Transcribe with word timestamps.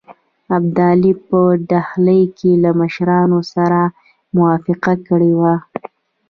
ابدالي 0.57 1.11
په 1.27 1.39
ډهلي 1.69 2.21
کې 2.37 2.51
له 2.63 2.71
مشرانو 2.81 3.39
سره 3.53 3.79
موافقه 4.35 4.93
کړې 5.07 5.31
وه. 5.39 5.55